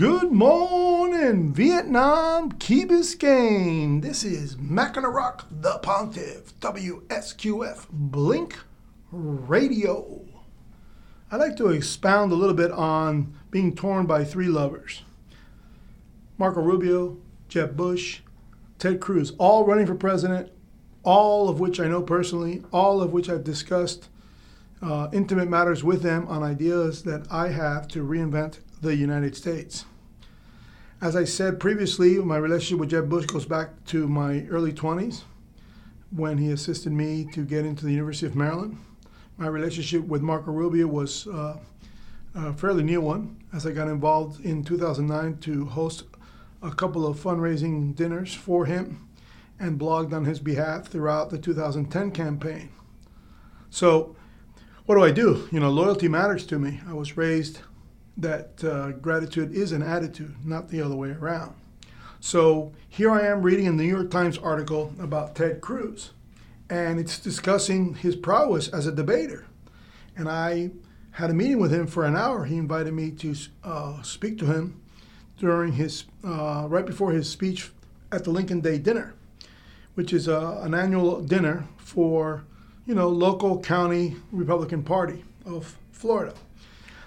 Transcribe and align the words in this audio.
Good 0.00 0.32
morning, 0.32 1.52
Vietnam, 1.52 2.52
Key 2.52 2.86
Biscayne. 2.86 4.00
This 4.00 4.24
is 4.24 4.56
Mackinac 4.56 5.12
Rock, 5.12 5.46
the 5.50 5.78
Pontiff, 5.82 6.58
WSQF, 6.58 7.86
Blink 7.90 8.56
Radio. 9.12 10.24
I'd 11.30 11.36
like 11.36 11.54
to 11.58 11.68
expound 11.68 12.32
a 12.32 12.34
little 12.34 12.54
bit 12.54 12.70
on 12.72 13.34
being 13.50 13.76
torn 13.76 14.06
by 14.06 14.24
three 14.24 14.46
lovers 14.46 15.02
Marco 16.38 16.62
Rubio, 16.62 17.18
Jeb 17.50 17.76
Bush, 17.76 18.20
Ted 18.78 19.00
Cruz, 19.00 19.34
all 19.36 19.66
running 19.66 19.86
for 19.86 19.94
president, 19.94 20.50
all 21.02 21.50
of 21.50 21.60
which 21.60 21.78
I 21.78 21.88
know 21.88 22.00
personally, 22.00 22.62
all 22.72 23.02
of 23.02 23.12
which 23.12 23.28
I've 23.28 23.44
discussed 23.44 24.08
uh, 24.80 25.08
intimate 25.12 25.50
matters 25.50 25.84
with 25.84 26.00
them 26.00 26.26
on 26.26 26.42
ideas 26.42 27.02
that 27.02 27.30
I 27.30 27.48
have 27.48 27.86
to 27.88 28.02
reinvent 28.02 28.60
the 28.80 28.96
United 28.96 29.36
States. 29.36 29.84
As 31.02 31.16
I 31.16 31.24
said 31.24 31.58
previously, 31.58 32.18
my 32.18 32.36
relationship 32.36 32.78
with 32.78 32.90
Jeb 32.90 33.08
Bush 33.08 33.24
goes 33.24 33.46
back 33.46 33.86
to 33.86 34.06
my 34.06 34.44
early 34.50 34.70
20s 34.70 35.22
when 36.10 36.36
he 36.36 36.50
assisted 36.50 36.92
me 36.92 37.24
to 37.32 37.42
get 37.42 37.64
into 37.64 37.86
the 37.86 37.92
University 37.92 38.26
of 38.26 38.36
Maryland. 38.36 38.76
My 39.38 39.46
relationship 39.46 40.06
with 40.06 40.20
Marco 40.20 40.50
Rubio 40.50 40.86
was 40.86 41.26
uh, 41.28 41.56
a 42.34 42.52
fairly 42.52 42.82
new 42.82 43.00
one 43.00 43.42
as 43.50 43.66
I 43.66 43.70
got 43.70 43.88
involved 43.88 44.44
in 44.44 44.62
2009 44.62 45.38
to 45.38 45.64
host 45.64 46.04
a 46.62 46.70
couple 46.70 47.06
of 47.06 47.18
fundraising 47.18 47.94
dinners 47.96 48.34
for 48.34 48.66
him 48.66 49.08
and 49.58 49.80
blogged 49.80 50.12
on 50.12 50.26
his 50.26 50.38
behalf 50.38 50.88
throughout 50.88 51.30
the 51.30 51.38
2010 51.38 52.10
campaign. 52.10 52.68
So, 53.70 54.16
what 54.84 54.96
do 54.96 55.02
I 55.02 55.12
do? 55.12 55.48
You 55.50 55.60
know, 55.60 55.70
loyalty 55.70 56.08
matters 56.08 56.44
to 56.48 56.58
me. 56.58 56.82
I 56.86 56.92
was 56.92 57.16
raised 57.16 57.60
that 58.16 58.62
uh, 58.64 58.92
gratitude 58.92 59.52
is 59.52 59.72
an 59.72 59.82
attitude, 59.82 60.34
not 60.44 60.68
the 60.68 60.82
other 60.82 60.96
way 60.96 61.10
around. 61.10 61.54
So 62.20 62.72
here 62.88 63.10
I 63.10 63.26
am 63.26 63.42
reading 63.42 63.66
a 63.66 63.72
New 63.72 63.84
York 63.84 64.10
Times 64.10 64.36
article 64.36 64.92
about 65.00 65.34
Ted 65.34 65.60
Cruz, 65.60 66.10
and 66.68 67.00
it's 67.00 67.18
discussing 67.18 67.94
his 67.94 68.14
prowess 68.14 68.68
as 68.68 68.86
a 68.86 68.92
debater. 68.92 69.46
And 70.16 70.28
I 70.28 70.70
had 71.12 71.30
a 71.30 71.34
meeting 71.34 71.58
with 71.58 71.72
him 71.72 71.86
for 71.86 72.04
an 72.04 72.16
hour. 72.16 72.44
He 72.44 72.56
invited 72.56 72.92
me 72.92 73.10
to 73.12 73.34
uh, 73.64 74.02
speak 74.02 74.38
to 74.38 74.46
him 74.46 74.80
during 75.38 75.72
his 75.72 76.04
uh, 76.22 76.66
right 76.68 76.84
before 76.84 77.12
his 77.12 77.28
speech 77.28 77.70
at 78.12 78.24
the 78.24 78.30
Lincoln 78.30 78.60
Day 78.60 78.78
dinner, 78.78 79.14
which 79.94 80.12
is 80.12 80.28
uh, 80.28 80.60
an 80.62 80.74
annual 80.74 81.20
dinner 81.22 81.66
for 81.78 82.44
you 82.86 82.94
know 82.94 83.08
local 83.08 83.60
county 83.60 84.16
Republican 84.30 84.82
Party 84.82 85.24
of 85.46 85.76
Florida. 85.90 86.34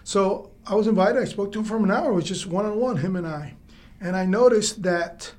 So 0.04 0.50
I 0.66 0.76
was 0.76 0.88
invited. 0.88 1.22
I 1.22 1.26
spoke 1.26 1.52
to 1.54 1.60
him 1.60 1.66
for 1.66 1.78
an 1.78 1.92
hour. 1.92 2.12
It 2.12 2.16
was 2.16 2.26
just 2.26 2.48
one 2.48 2.66
on 2.66 2.80
one, 2.80 2.98
him 2.98 3.16
and 3.16 3.28
I. 3.28 3.56
And 4.00 4.16
I 4.16 4.26
noticed 4.26 4.84
that, 4.84 5.34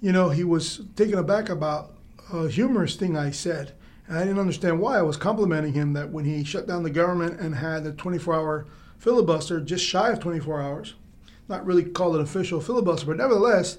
you 0.00 0.12
know, 0.12 0.30
he 0.30 0.44
was 0.44 0.80
taken 0.96 1.18
aback 1.18 1.48
about 1.48 1.94
a 2.32 2.48
humorous 2.48 2.96
thing 2.96 3.16
I 3.16 3.30
said. 3.30 3.72
And 4.08 4.18
I 4.18 4.24
didn't 4.24 4.40
understand 4.40 4.80
why. 4.80 4.98
I 4.98 5.02
was 5.02 5.16
complimenting 5.16 5.72
him 5.72 5.92
that 5.92 6.10
when 6.10 6.24
he 6.24 6.42
shut 6.44 6.66
down 6.66 6.82
the 6.82 6.90
government 6.90 7.40
and 7.40 7.54
had 7.54 7.86
a 7.86 7.92
24 7.92 8.34
hour 8.34 8.66
filibuster, 8.98 9.60
just 9.60 9.84
shy 9.84 10.10
of 10.10 10.20
24 10.20 10.60
hours, 10.60 10.94
not 11.48 11.64
really 11.64 11.84
called 11.84 12.16
an 12.16 12.22
official 12.22 12.60
filibuster, 12.60 13.06
but 13.06 13.16
nevertheless, 13.16 13.78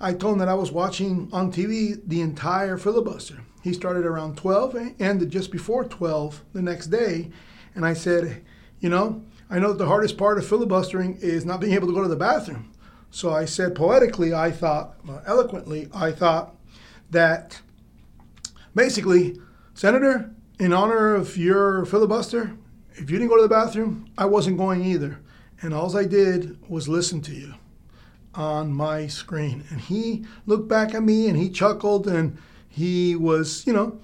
I 0.00 0.12
told 0.12 0.34
him 0.34 0.38
that 0.40 0.48
I 0.48 0.54
was 0.54 0.70
watching 0.70 1.28
on 1.32 1.52
TV 1.52 2.00
the 2.06 2.20
entire 2.20 2.76
filibuster. 2.76 3.38
He 3.62 3.72
started 3.72 4.06
around 4.06 4.36
12, 4.36 4.74
and 4.74 5.00
ended 5.00 5.30
just 5.30 5.50
before 5.50 5.84
12 5.84 6.44
the 6.52 6.62
next 6.62 6.86
day. 6.86 7.30
And 7.74 7.84
I 7.84 7.94
said, 7.94 8.44
you 8.80 8.88
know, 8.88 9.22
I 9.50 9.58
know 9.58 9.68
that 9.68 9.78
the 9.78 9.86
hardest 9.86 10.18
part 10.18 10.38
of 10.38 10.46
filibustering 10.46 11.18
is 11.20 11.44
not 11.44 11.60
being 11.60 11.72
able 11.72 11.88
to 11.88 11.94
go 11.94 12.02
to 12.02 12.08
the 12.08 12.16
bathroom. 12.16 12.70
So 13.10 13.32
I 13.32 13.46
said 13.46 13.74
poetically, 13.74 14.34
I 14.34 14.50
thought, 14.50 14.96
eloquently, 15.26 15.88
I 15.94 16.12
thought 16.12 16.54
that 17.10 17.60
basically, 18.74 19.38
Senator, 19.74 20.30
in 20.58 20.72
honor 20.72 21.14
of 21.14 21.36
your 21.36 21.86
filibuster, 21.86 22.52
if 22.94 23.10
you 23.10 23.18
didn't 23.18 23.28
go 23.28 23.36
to 23.36 23.42
the 23.42 23.48
bathroom, 23.48 24.10
I 24.18 24.26
wasn't 24.26 24.58
going 24.58 24.84
either. 24.84 25.20
And 25.62 25.72
all 25.72 25.96
I 25.96 26.04
did 26.04 26.58
was 26.68 26.88
listen 26.88 27.22
to 27.22 27.32
you 27.32 27.54
on 28.34 28.72
my 28.72 29.06
screen. 29.06 29.64
And 29.70 29.80
he 29.80 30.26
looked 30.46 30.68
back 30.68 30.94
at 30.94 31.02
me 31.02 31.28
and 31.28 31.36
he 31.36 31.48
chuckled 31.48 32.06
and 32.06 32.38
he 32.68 33.16
was, 33.16 33.66
you 33.66 33.72
know, 33.72 33.98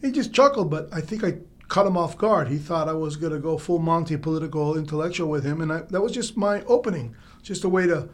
he 0.00 0.10
just 0.10 0.32
chuckled, 0.32 0.70
but 0.70 0.88
I 0.92 1.00
think 1.00 1.24
I 1.24 1.38
caught 1.68 1.86
him 1.86 1.96
off 1.96 2.18
guard. 2.18 2.48
He 2.48 2.58
thought 2.58 2.88
I 2.88 2.94
was 2.94 3.16
going 3.16 3.32
to 3.32 3.38
go 3.38 3.58
full 3.58 3.78
Monty 3.78 4.16
political 4.16 4.76
intellectual 4.76 5.28
with 5.28 5.44
him, 5.44 5.60
and 5.60 5.72
I, 5.72 5.82
that 5.90 6.00
was 6.00 6.12
just 6.12 6.36
my 6.36 6.62
opening, 6.64 7.14
just 7.42 7.64
a 7.64 7.68
way 7.68 7.86
to, 7.86 8.08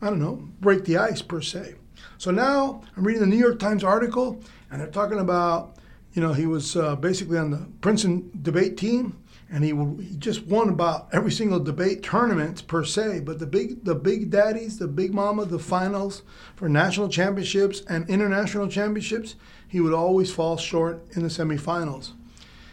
I 0.00 0.06
don't 0.06 0.20
know, 0.20 0.48
break 0.60 0.84
the 0.84 0.96
ice 0.96 1.20
per 1.20 1.40
se. 1.40 1.74
So 2.18 2.30
now 2.30 2.82
I'm 2.96 3.04
reading 3.04 3.20
the 3.20 3.26
New 3.26 3.36
York 3.36 3.58
Times 3.58 3.84
article, 3.84 4.40
and 4.70 4.80
they're 4.80 4.88
talking 4.88 5.18
about, 5.18 5.76
you 6.12 6.22
know, 6.22 6.32
he 6.32 6.46
was 6.46 6.76
uh, 6.76 6.96
basically 6.96 7.38
on 7.38 7.50
the 7.50 7.68
Princeton 7.80 8.30
debate 8.42 8.76
team, 8.76 9.18
and 9.52 9.64
he, 9.64 9.70
he 10.04 10.16
just 10.16 10.46
won 10.46 10.68
about 10.68 11.08
every 11.12 11.32
single 11.32 11.58
debate 11.58 12.04
tournament 12.04 12.66
per 12.68 12.84
se. 12.84 13.20
But 13.20 13.40
the 13.40 13.46
big, 13.46 13.84
the 13.84 13.96
big 13.96 14.30
daddies, 14.30 14.78
the 14.78 14.86
big 14.86 15.12
mama, 15.12 15.44
the 15.44 15.58
finals 15.58 16.22
for 16.54 16.68
national 16.68 17.08
championships 17.08 17.82
and 17.88 18.08
international 18.08 18.68
championships, 18.68 19.34
he 19.66 19.80
would 19.80 19.92
always 19.92 20.32
fall 20.32 20.56
short 20.56 21.04
in 21.12 21.22
the 21.22 21.28
semifinals. 21.28 22.12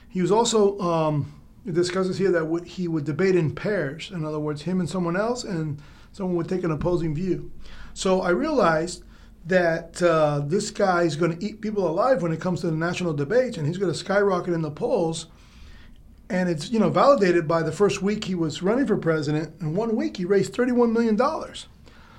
He 0.09 0.21
was 0.21 0.31
also 0.31 0.79
um, 0.79 1.33
it 1.65 1.73
discusses 1.73 2.17
here 2.17 2.31
that 2.31 2.63
he 2.65 2.87
would 2.87 3.03
debate 3.03 3.35
in 3.35 3.53
pairs. 3.53 4.11
In 4.11 4.23
other 4.25 4.39
words, 4.39 4.61
him 4.61 4.79
and 4.79 4.89
someone 4.89 5.17
else, 5.17 5.43
and 5.43 5.81
someone 6.13 6.35
would 6.37 6.47
take 6.47 6.63
an 6.63 6.71
opposing 6.71 7.13
view. 7.13 7.51
So 7.93 8.21
I 8.21 8.29
realized 8.29 9.03
that 9.45 10.01
uh, 10.01 10.41
this 10.45 10.71
guy 10.71 11.03
is 11.03 11.15
going 11.15 11.37
to 11.37 11.45
eat 11.45 11.61
people 11.61 11.87
alive 11.87 12.21
when 12.21 12.31
it 12.31 12.41
comes 12.41 12.61
to 12.61 12.67
the 12.67 12.75
national 12.75 13.13
debates, 13.13 13.57
and 13.57 13.67
he's 13.67 13.77
going 13.77 13.91
to 13.91 13.97
skyrocket 13.97 14.53
in 14.53 14.61
the 14.61 14.71
polls. 14.71 15.27
And 16.29 16.49
it's 16.49 16.69
you 16.69 16.79
know 16.79 16.89
validated 16.89 17.47
by 17.47 17.61
the 17.63 17.71
first 17.71 18.01
week 18.01 18.25
he 18.25 18.35
was 18.35 18.61
running 18.61 18.87
for 18.87 18.97
president. 18.97 19.61
In 19.61 19.75
one 19.75 19.95
week, 19.95 20.17
he 20.17 20.25
raised 20.25 20.53
thirty-one 20.53 20.91
million 20.91 21.15
dollars. 21.15 21.67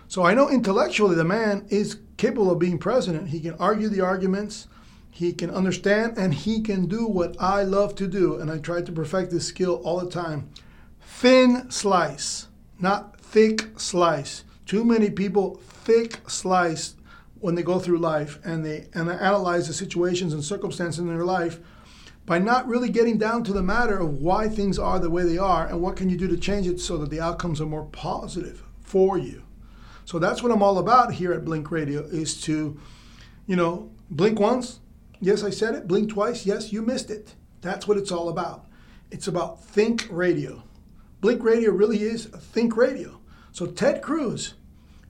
So 0.09 0.25
I 0.25 0.33
know 0.33 0.49
intellectually 0.49 1.15
the 1.15 1.25
man 1.25 1.67
is 1.69 1.99
capable 2.17 2.51
of 2.51 2.59
being 2.59 2.79
president. 2.79 3.29
He 3.29 3.41
can 3.41 3.55
argue 3.55 3.89
the 3.89 4.01
arguments. 4.01 4.67
He 5.11 5.33
can 5.33 5.51
understand 5.51 6.17
and 6.17 6.33
he 6.33 6.61
can 6.61 6.87
do 6.87 7.07
what 7.07 7.37
I 7.41 7.63
love 7.63 7.95
to 7.97 8.07
do. 8.07 8.37
And 8.37 8.51
I 8.51 8.59
try 8.59 8.83
to 8.83 8.93
perfect 8.93 9.31
this 9.31 9.47
skill 9.47 9.81
all 9.85 10.01
the 10.01 10.11
time. 10.11 10.51
Thin 11.01 11.71
slice, 11.71 12.47
not 12.79 13.21
thick 13.21 13.69
slice. 13.79 14.45
Too 14.67 14.85
many 14.85 15.11
people 15.11 15.57
thick 15.57 16.21
slice 16.29 16.95
when 17.41 17.55
they 17.55 17.63
go 17.63 17.79
through 17.79 17.99
life 17.99 18.39
and 18.45 18.65
they 18.65 18.89
and 18.95 19.09
they 19.09 19.15
analyze 19.15 19.67
the 19.67 19.75
situations 19.75 20.33
and 20.33 20.45
circumstances 20.45 20.99
in 20.99 21.07
their 21.09 21.25
life 21.25 21.61
by 22.27 22.39
not 22.39 22.69
really 22.69 22.91
getting 22.91 23.17
down 23.17 23.43
to 23.43 23.55
the 23.55 23.63
matter 23.63 23.99
of 23.99 24.19
why 24.19 24.49
things 24.49 24.79
are 24.79 24.99
the 24.99 25.09
way 25.09 25.23
they 25.25 25.39
are 25.39 25.67
and 25.67 25.81
what 25.81 25.97
can 25.97 26.11
you 26.11 26.17
do 26.17 26.29
to 26.29 26.37
change 26.37 26.67
it 26.67 26.79
so 26.79 26.99
that 26.99 27.09
the 27.09 27.21
outcomes 27.21 27.59
are 27.59 27.67
more 27.67 27.87
positive 27.87 28.63
for 28.83 29.17
you. 29.17 29.43
So 30.05 30.19
that's 30.19 30.43
what 30.43 30.53
I'm 30.53 30.63
all 30.63 30.79
about 30.79 31.15
here 31.15 31.33
at 31.33 31.45
Blink 31.45 31.71
Radio 31.71 32.03
is 32.03 32.41
to, 32.43 32.79
you 33.47 33.57
know, 33.57 33.91
blink 34.11 34.39
once, 34.39 34.81
Yes, 35.21 35.43
I 35.43 35.51
said 35.51 35.75
it. 35.75 35.89
Blink 35.89 36.11
twice. 36.11 36.47
Yes, 36.47 36.73
you 36.73 36.83
missed 36.83 37.11
it. 37.11 37.35
That's 37.61 37.89
what 37.89 37.99
it's 37.99 38.13
all 38.13 38.29
about. 38.29 38.67
It's 39.11 39.27
about 39.27 39.65
think 39.65 40.07
radio. 40.11 40.63
Blink 41.21 41.43
radio 41.43 41.73
really 41.73 42.03
is 42.03 42.27
think 42.27 42.77
radio. 42.77 43.21
So 43.51 43.67
Ted 43.67 44.03
Cruz, 44.03 44.55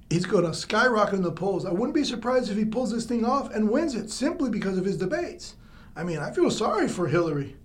he's 0.09 0.25
going 0.25 0.45
to 0.45 0.55
skyrocket 0.55 1.17
in 1.17 1.23
the 1.23 1.33
polls. 1.33 1.67
I 1.67 1.73
wouldn't 1.73 1.95
be 1.95 2.05
surprised 2.05 2.51
if 2.51 2.57
he 2.57 2.65
pulls 2.65 2.93
this 2.93 3.05
thing 3.05 3.25
off 3.25 3.53
and 3.55 3.71
wins 3.71 3.95
it 3.95 4.11
simply 4.11 4.49
because 4.49 4.79
of 4.79 4.85
his 4.85 4.97
debates. 4.97 5.57
I 5.95 6.05
mean, 6.05 6.19
I 6.19 6.31
feel 6.31 6.51
sorry 6.51 6.89
for 6.89 7.09
Hillary. 7.09 7.57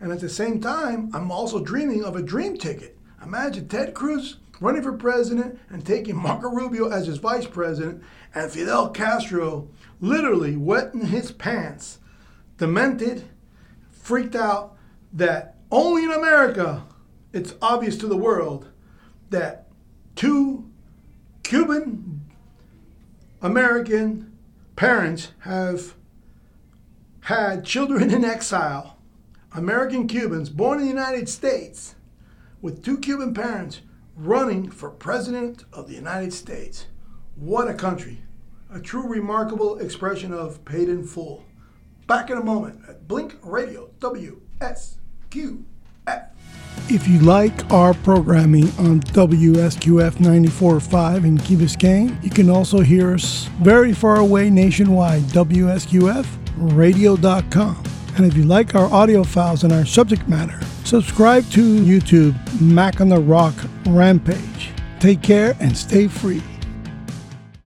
And 0.00 0.12
at 0.12 0.20
the 0.20 0.28
same 0.28 0.60
time, 0.60 1.10
I'm 1.14 1.30
also 1.30 1.60
dreaming 1.64 2.04
of 2.04 2.16
a 2.16 2.22
dream 2.22 2.58
ticket. 2.58 2.98
Imagine 3.22 3.68
Ted 3.68 3.94
Cruz 3.94 4.36
running 4.60 4.82
for 4.82 4.92
president 4.92 5.58
and 5.70 5.84
taking 5.84 6.16
Marco 6.16 6.48
Rubio 6.48 6.88
as 6.90 7.06
his 7.06 7.18
vice 7.18 7.46
president 7.46 8.02
and 8.34 8.50
Fidel 8.50 8.90
Castro 8.90 9.68
literally 10.00 10.56
wetting 10.56 11.06
his 11.06 11.32
pants, 11.32 11.98
demented, 12.58 13.24
freaked 13.90 14.36
out 14.36 14.76
that 15.12 15.56
only 15.70 16.04
in 16.04 16.12
America 16.12 16.84
it's 17.32 17.54
obvious 17.60 17.96
to 17.98 18.06
the 18.06 18.16
world 18.16 18.68
that 19.30 19.66
two 20.14 20.70
Cuban 21.42 22.22
American 23.42 24.32
parents 24.74 25.32
have 25.40 25.94
had 27.20 27.64
children 27.64 28.10
in 28.10 28.24
exile, 28.24 28.98
American 29.54 30.06
Cubans 30.06 30.48
born 30.48 30.78
in 30.78 30.84
the 30.84 30.90
United 30.90 31.28
States, 31.28 31.94
with 32.62 32.82
two 32.82 32.98
Cuban 32.98 33.34
parents 33.34 33.80
running 34.16 34.70
for 34.70 34.90
President 34.90 35.64
of 35.72 35.88
the 35.88 35.94
United 35.94 36.32
States. 36.32 36.86
What 37.36 37.68
a 37.68 37.74
country 37.74 38.18
a 38.72 38.80
true 38.80 39.06
remarkable 39.06 39.78
expression 39.78 40.32
of 40.32 40.64
paid 40.64 40.88
in 40.88 41.04
full. 41.04 41.44
Back 42.06 42.30
in 42.30 42.38
a 42.38 42.44
moment 42.44 42.80
at 42.88 43.06
Blink 43.06 43.36
Radio 43.42 43.90
WSQF. 44.00 45.62
If 46.88 47.08
you 47.08 47.18
like 47.20 47.72
our 47.72 47.94
programming 47.94 48.64
on 48.78 49.00
WSQF 49.00 50.12
94.5 50.12 51.24
in 51.24 51.38
Key 51.38 51.56
Biscayne, 51.56 52.22
you 52.22 52.30
can 52.30 52.50
also 52.50 52.80
hear 52.80 53.14
us 53.14 53.46
very 53.60 53.92
far 53.92 54.16
away 54.16 54.50
nationwide, 54.50 55.22
WSQFradio.com. 55.22 57.84
And 58.16 58.24
if 58.24 58.36
you 58.36 58.44
like 58.44 58.74
our 58.74 58.90
audio 58.92 59.22
files 59.24 59.64
and 59.64 59.72
our 59.72 59.84
subject 59.84 60.28
matter, 60.28 60.60
subscribe 60.84 61.50
to 61.50 61.60
YouTube 61.60 62.60
Mac 62.60 63.00
on 63.00 63.08
the 63.08 63.18
Rock 63.18 63.54
Rampage. 63.86 64.70
Take 64.98 65.22
care 65.22 65.56
and 65.60 65.76
stay 65.76 66.08
free. 66.08 66.42